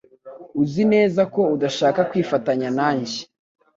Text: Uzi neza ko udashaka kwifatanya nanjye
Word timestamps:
Uzi 0.61 0.83
neza 0.93 1.21
ko 1.33 1.41
udashaka 1.55 1.99
kwifatanya 2.09 2.69
nanjye 2.77 3.19